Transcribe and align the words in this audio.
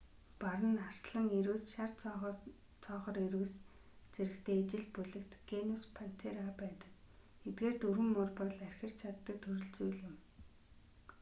бар 0.41 0.59
нь 0.71 0.81
арслан 0.89 1.27
ирвэс 1.39 1.63
шар 1.73 1.91
цоохор 2.83 3.17
ирвэс 3.25 3.53
зэрэгтэй 4.15 4.57
ижил 4.63 4.85
бүлэгт 4.95 5.31
генус 5.49 5.83
пантера 5.95 6.45
байдаг. 6.61 6.91
эдгээр 7.47 7.75
дөрвөн 7.77 8.09
муур 8.13 8.29
бол 8.39 8.51
архирч 8.67 8.95
чаддаг 9.03 9.37
төрөл 9.41 9.67
зүйл 9.75 9.99
юм 10.09 10.15